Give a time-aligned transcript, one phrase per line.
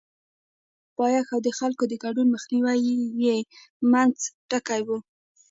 [0.03, 3.37] د واک پایښت او د خلکو د ګډون مخنیوی یې
[3.91, 4.15] منځ
[4.49, 4.89] ټکی و.